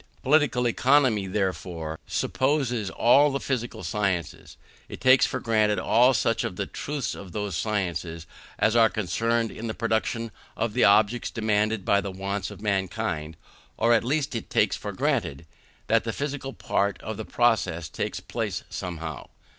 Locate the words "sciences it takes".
3.83-5.27